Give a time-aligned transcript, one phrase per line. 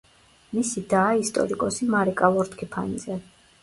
[0.59, 3.25] მისი დაა ისტორიკოსი მარიკა ლორთქიფანიძე.